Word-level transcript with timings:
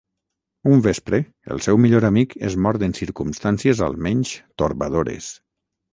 Un 0.75 0.79
vespre, 0.85 1.17
el 1.55 1.61
seu 1.65 1.77
millor 1.83 2.07
amic 2.09 2.33
és 2.49 2.57
mort 2.67 2.85
en 2.89 2.95
circumstàncies 3.03 3.83
almenys 3.89 4.33
torbadores. 4.63 5.29